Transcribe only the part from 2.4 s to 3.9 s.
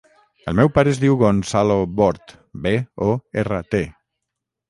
be, o, erra, te.